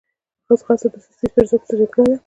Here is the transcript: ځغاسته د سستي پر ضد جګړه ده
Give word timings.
ځغاسته 0.59 0.87
د 0.93 0.95
سستي 1.03 1.27
پر 1.33 1.45
ضد 1.49 1.63
جګړه 1.79 2.03
ده 2.09 2.15